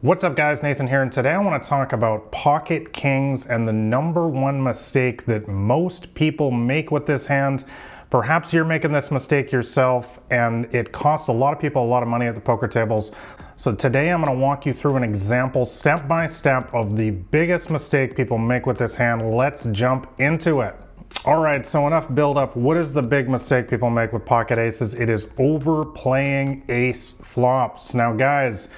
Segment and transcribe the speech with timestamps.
[0.00, 3.66] What's up guys, Nathan here, and today I want to talk about pocket kings and
[3.66, 7.64] the number one mistake that most people make with this hand.
[8.08, 12.04] Perhaps you're making this mistake yourself and it costs a lot of people a lot
[12.04, 13.10] of money at the poker tables.
[13.56, 17.10] So today I'm going to walk you through an example step by step of the
[17.10, 19.34] biggest mistake people make with this hand.
[19.34, 20.76] Let's jump into it.
[21.24, 22.54] All right, so enough build up.
[22.54, 24.94] What is the big mistake people make with pocket aces?
[24.94, 27.94] It is overplaying ace flops.
[27.94, 28.68] Now guys,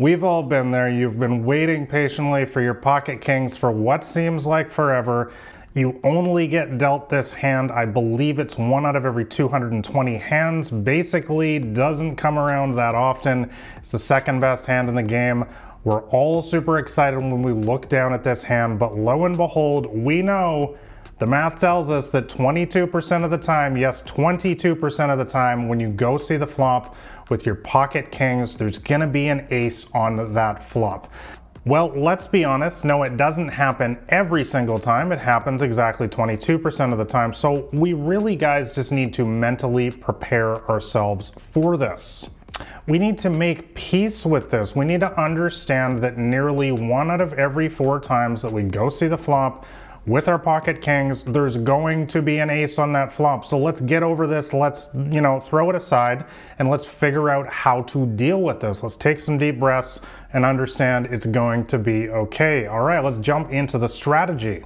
[0.00, 0.88] We've all been there.
[0.88, 5.32] You've been waiting patiently for your pocket kings for what seems like forever.
[5.74, 10.70] You only get dealt this hand, I believe it's one out of every 220 hands.
[10.70, 13.50] Basically, doesn't come around that often.
[13.78, 15.44] It's the second best hand in the game.
[15.82, 19.86] We're all super excited when we look down at this hand, but lo and behold,
[19.86, 20.76] we know
[21.18, 25.80] the math tells us that 22% of the time, yes, 22% of the time, when
[25.80, 26.94] you go see the flop
[27.28, 31.12] with your pocket kings, there's gonna be an ace on that flop.
[31.64, 35.10] Well, let's be honest, no, it doesn't happen every single time.
[35.12, 37.34] It happens exactly 22% of the time.
[37.34, 42.30] So we really, guys, just need to mentally prepare ourselves for this.
[42.86, 44.74] We need to make peace with this.
[44.74, 48.88] We need to understand that nearly one out of every four times that we go
[48.88, 49.66] see the flop,
[50.08, 53.44] with our pocket kings, there's going to be an ace on that flop.
[53.44, 54.54] So let's get over this.
[54.54, 56.24] Let's, you know, throw it aside
[56.58, 58.82] and let's figure out how to deal with this.
[58.82, 60.00] Let's take some deep breaths
[60.32, 62.66] and understand it's going to be okay.
[62.66, 64.64] All right, let's jump into the strategy.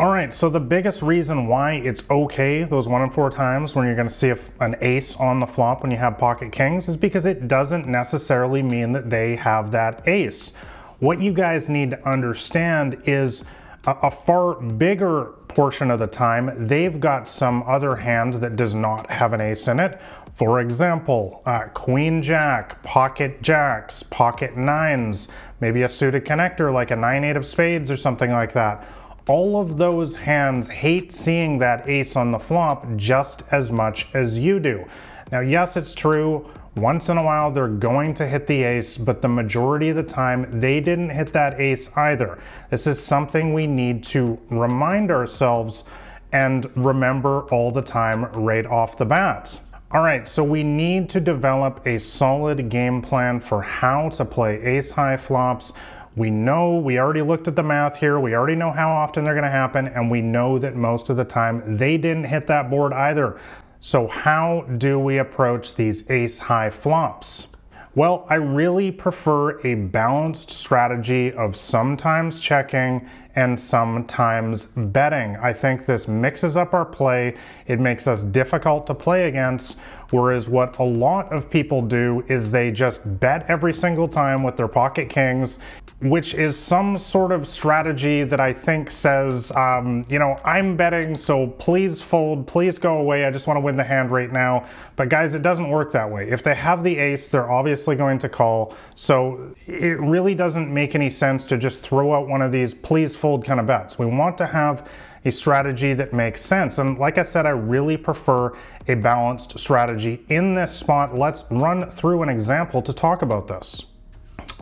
[0.00, 3.84] All right, so the biggest reason why it's okay those one in four times when
[3.84, 7.26] you're gonna see an ace on the flop when you have pocket kings is because
[7.26, 10.52] it doesn't necessarily mean that they have that ace.
[11.00, 13.42] What you guys need to understand is
[13.84, 19.10] a, far bigger portion of the time, they've got some other hand that does not
[19.10, 20.00] have an ace in it.
[20.36, 25.28] For example, uh, queen jack, pocket jacks, pocket nines,
[25.60, 28.86] maybe a suited connector like a nine eight of spades or something like that.
[29.26, 34.38] All of those hands hate seeing that ace on the flop just as much as
[34.38, 34.86] you do.
[35.30, 36.48] Now, yes, it's true.
[36.74, 40.02] Once in a while, they're going to hit the ace, but the majority of the
[40.02, 42.38] time, they didn't hit that ace either.
[42.70, 45.84] This is something we need to remind ourselves
[46.32, 49.60] and remember all the time right off the bat.
[49.90, 54.62] All right, so we need to develop a solid game plan for how to play
[54.62, 55.72] ace high flops.
[56.14, 59.34] We know, we already looked at the math here, we already know how often they're
[59.34, 62.92] gonna happen, and we know that most of the time they didn't hit that board
[62.92, 63.38] either.
[63.80, 67.46] So how do we approach these ace high flops?
[67.94, 75.36] Well, I really prefer a balanced strategy of sometimes checking and sometimes betting.
[75.36, 77.36] I think this mixes up our play.
[77.66, 79.76] It makes us difficult to play against.
[80.10, 84.56] Whereas what a lot of people do is they just bet every single time with
[84.56, 85.58] their pocket kings,
[86.00, 91.16] which is some sort of strategy that I think says, um, you know, I'm betting,
[91.16, 93.24] so please fold, please go away.
[93.24, 94.66] I just want to win the hand right now.
[94.96, 96.30] But guys, it doesn't work that way.
[96.30, 98.74] If they have the ace, they're obviously going to call.
[98.94, 103.16] So it really doesn't make any sense to just throw out one of these please
[103.16, 103.98] fold kind of bets.
[103.98, 104.88] We want to have
[105.28, 106.78] a strategy that makes sense.
[106.78, 108.56] And like I said, I really prefer
[108.88, 110.24] a balanced strategy.
[110.28, 113.84] In this spot, let's run through an example to talk about this.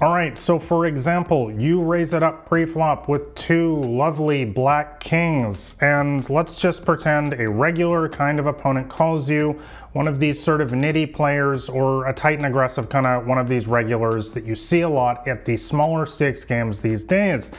[0.03, 5.75] All right, so for example, you raise it up pre-flop with two lovely black kings,
[5.81, 9.59] and let's just pretend a regular kind of opponent calls you,
[9.95, 13.39] one of these sort of nitty players or a tight and aggressive kind of one
[13.39, 17.51] of these regulars that you see a lot at the smaller stakes games these days.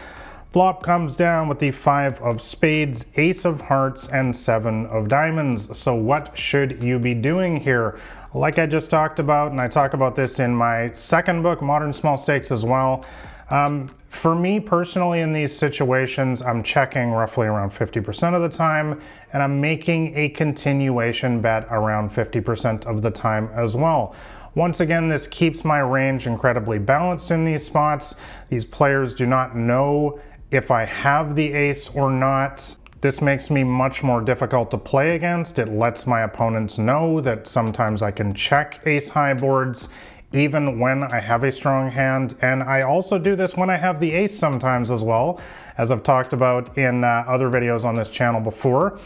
[0.58, 5.78] Flop comes down with the five of spades, ace of hearts, and seven of diamonds.
[5.78, 8.00] So what should you be doing here?
[8.34, 11.94] Like I just talked about, and I talk about this in my second book, Modern
[11.94, 13.06] Small Stakes as well,
[13.52, 19.00] um, for me personally in these situations, I'm checking roughly around 50% of the time,
[19.34, 24.16] and I'm making a continuation bet around 50% of the time as well.
[24.56, 28.16] Once again, this keeps my range incredibly balanced in these spots.
[28.50, 30.20] These players do not know
[30.52, 32.78] if I have the ace or not.
[33.02, 35.60] This makes me much more difficult to play against.
[35.60, 39.90] It lets my opponents know that sometimes I can check ace high boards
[40.34, 42.36] even when I have a strong hand.
[42.42, 45.40] And I also do this when I have the ace sometimes as well,
[45.78, 49.00] as I've talked about in uh, other videos on this channel before.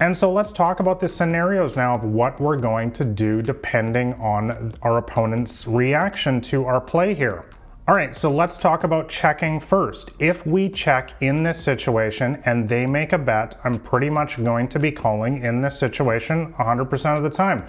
[0.00, 4.14] And so let's talk about the scenarios now of what we're going to do depending
[4.14, 7.44] on our opponent's reaction to our play here.
[7.88, 10.12] All right, so let's talk about checking first.
[10.20, 14.68] If we check in this situation and they make a bet, I'm pretty much going
[14.68, 17.66] to be calling in this situation 100% of the time.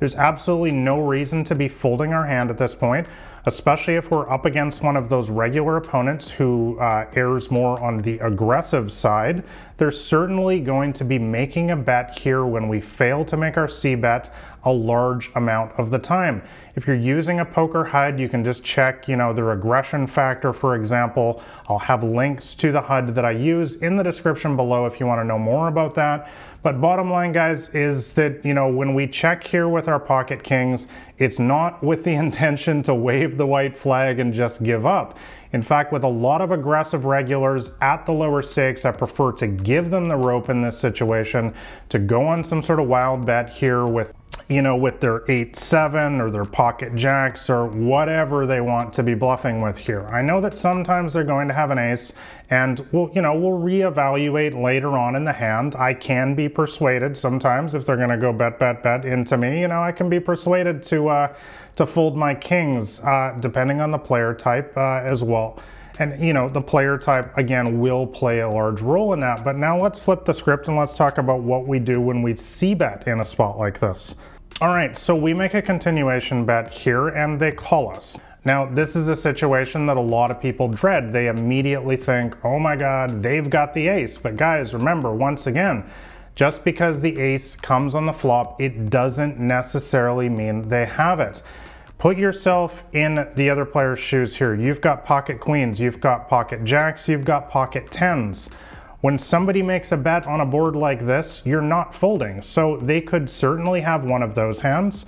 [0.00, 3.06] There's absolutely no reason to be folding our hand at this point.
[3.46, 7.98] especially if we're up against one of those regular opponents who uh, errs more on
[7.98, 9.44] the aggressive side.
[9.76, 13.68] They're certainly going to be making a bet here when we fail to make our
[13.68, 14.32] C bet
[14.64, 16.42] a large amount of the time.
[16.76, 20.52] If you're using a poker HUD, you can just check, you know, the aggression factor,
[20.52, 21.42] for example.
[21.68, 25.06] I'll have links to the HUD that I use in the description below if you
[25.06, 26.30] want to know more about that.
[26.62, 30.42] But bottom line, guys, is that, you know, when we check here with our pocket
[30.42, 30.88] kings,
[31.18, 35.18] it's not with the intention to wave the white flag and just give up.
[35.54, 39.46] In fact, with a lot of aggressive regulars at the lower stakes, I prefer to
[39.46, 41.54] give them the rope in this situation,
[41.90, 44.12] to go on some sort of wild bet here with
[44.48, 49.14] you know, with their 8-7 or their pocket jacks or whatever they want to be
[49.14, 50.06] bluffing with here.
[50.08, 52.12] I know that sometimes they're going to have an ace
[52.50, 55.76] and we'll, you know, we'll reevaluate later on in the hand.
[55.76, 59.62] I can be persuaded sometimes if they're going to go bet, bet, bet into me,
[59.62, 61.34] you know, I can be persuaded to, uh,
[61.76, 65.58] to fold my kings, uh, depending on the player type uh, as well.
[65.98, 69.44] And you know, the player type again will play a large role in that.
[69.44, 72.34] But now let's flip the script and let's talk about what we do when we
[72.36, 74.16] see bet in a spot like this.
[74.60, 78.16] All right, so we make a continuation bet here and they call us.
[78.44, 81.12] Now, this is a situation that a lot of people dread.
[81.12, 84.16] They immediately think, oh my God, they've got the ace.
[84.16, 85.84] But guys, remember, once again,
[86.36, 91.42] just because the ace comes on the flop, it doesn't necessarily mean they have it.
[91.98, 94.54] Put yourself in the other player's shoes here.
[94.54, 98.50] You've got pocket queens, you've got pocket jacks, you've got pocket tens.
[99.04, 102.40] When somebody makes a bet on a board like this, you're not folding.
[102.40, 105.04] So they could certainly have one of those hands.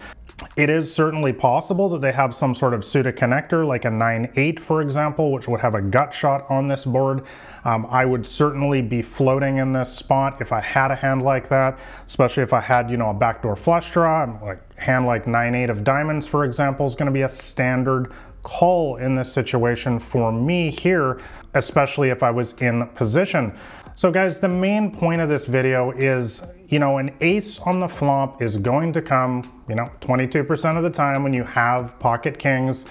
[0.55, 4.61] It is certainly possible that they have some sort of suited connector, like a 9-8,
[4.61, 7.25] for example, which would have a gut shot on this board.
[7.65, 11.49] Um, I would certainly be floating in this spot if I had a hand like
[11.49, 15.71] that, especially if I had, you know, a backdoor flush draw, like hand like 9-8
[15.71, 18.13] of diamonds, for example, is going to be a standard
[18.43, 21.19] call in this situation for me here,
[21.55, 23.53] especially if I was in position.
[23.99, 27.89] So guys, the main point of this video is, you know, an ace on the
[27.89, 32.39] flop is going to come, you know, 22% of the time when you have pocket
[32.39, 32.85] kings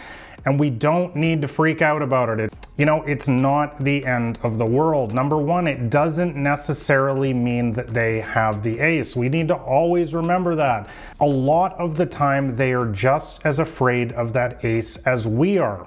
[0.45, 2.39] and we don't need to freak out about it.
[2.39, 2.53] it.
[2.77, 5.13] You know, it's not the end of the world.
[5.13, 9.15] Number one, it doesn't necessarily mean that they have the ace.
[9.15, 10.89] We need to always remember that.
[11.19, 15.59] A lot of the time, they are just as afraid of that ace as we
[15.59, 15.85] are.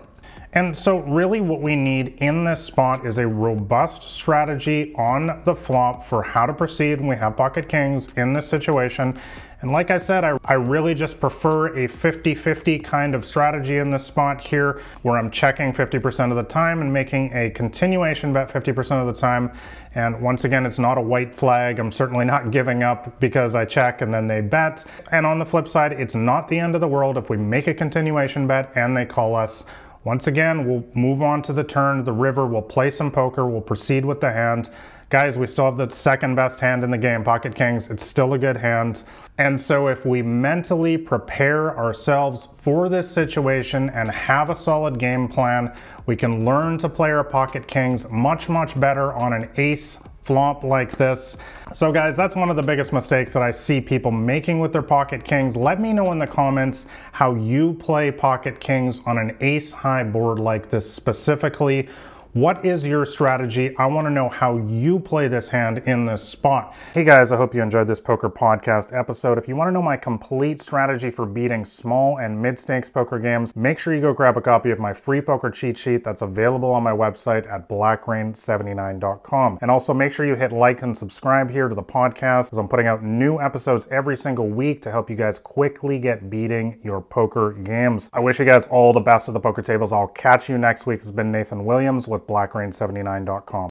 [0.55, 5.55] And so really what we need in this spot is a robust strategy on the
[5.55, 9.21] flop for how to proceed when we have pocket kings in this situation.
[9.61, 13.91] And like I said, I, I really just prefer a 50-50 kind of strategy in
[13.91, 18.49] this spot here where I'm checking 50% of the time and making a continuation bet
[18.49, 19.51] 50% of the time.
[19.97, 21.81] And once again, it's not a white flag.
[21.81, 24.87] I'm certainly not giving up because I check and then they bet.
[25.11, 27.67] And on the flip side, it's not the end of the world if we make
[27.67, 29.67] a continuation bet and they call us
[30.09, 33.61] once again, we'll move on to the turn, the river, we'll play some poker, we'll
[33.61, 34.71] proceed with the hand.
[35.11, 37.91] Guys, we still have the second best hand in the game, Pocket Kings.
[37.91, 39.03] It's still a good hand.
[39.37, 45.29] And so if we mentally prepare ourselves for this situation and have a solid game
[45.29, 45.77] plan,
[46.07, 49.99] we can learn to play our Pocket Kings much, much better on an ace
[50.29, 51.39] flop like this.
[51.73, 54.83] So guys, that's one of the biggest mistakes that I see people making with their
[54.83, 55.57] pocket kings.
[55.57, 60.05] Let me know in the comments how you play pocket kings on an ace high
[60.05, 61.89] board like this specifically.
[62.35, 63.75] What is your strategy?
[63.79, 66.75] I want to know how you play this hand in this spot.
[66.93, 69.39] Hey guys, I hope you enjoyed this poker podcast episode.
[69.39, 73.19] If you want to know my complete strategy for beating small and mid stakes poker
[73.19, 76.21] games, make sure you go grab a copy of my free poker cheat sheet that's
[76.21, 79.59] available on my website at blackrain79.com.
[79.63, 82.69] And also make sure you hit like and subscribe here to the podcast as I'm
[82.69, 87.01] putting out new episodes every single week to help you guys quickly get beating your
[87.01, 88.11] poker games.
[88.13, 89.93] I wish you guys all the best at the poker tables.
[89.93, 90.99] I'll catch you next week.
[90.99, 93.71] This has been Nathan Williams with blackrain79.com.